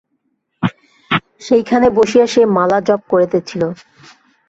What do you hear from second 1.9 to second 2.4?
বসিয়া